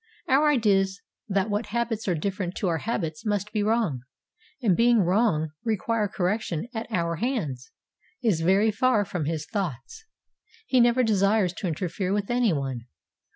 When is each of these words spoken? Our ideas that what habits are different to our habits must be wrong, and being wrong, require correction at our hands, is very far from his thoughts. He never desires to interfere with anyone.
Our 0.27 0.49
ideas 0.49 0.99
that 1.29 1.51
what 1.51 1.67
habits 1.67 2.07
are 2.07 2.15
different 2.15 2.55
to 2.55 2.67
our 2.67 2.79
habits 2.79 3.23
must 3.23 3.51
be 3.53 3.61
wrong, 3.61 4.01
and 4.59 4.75
being 4.75 5.01
wrong, 5.01 5.51
require 5.63 6.07
correction 6.07 6.67
at 6.73 6.87
our 6.91 7.17
hands, 7.17 7.69
is 8.19 8.41
very 8.41 8.71
far 8.71 9.05
from 9.05 9.25
his 9.25 9.45
thoughts. 9.45 10.05
He 10.65 10.79
never 10.79 11.03
desires 11.03 11.53
to 11.53 11.67
interfere 11.67 12.13
with 12.13 12.31
anyone. 12.31 12.87